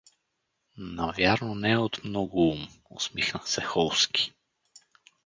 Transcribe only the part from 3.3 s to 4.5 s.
се Холски.